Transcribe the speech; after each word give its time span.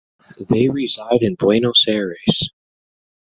They 0.49 0.67
reside 0.67 1.21
in 1.21 1.35
Buenos 1.35 1.85
Aires. 1.87 2.49